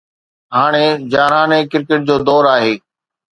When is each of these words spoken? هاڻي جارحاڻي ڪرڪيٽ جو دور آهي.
هاڻي 0.55 0.85
جارحاڻي 1.11 1.59
ڪرڪيٽ 1.71 2.01
جو 2.09 2.15
دور 2.27 2.43
آهي. 2.55 2.73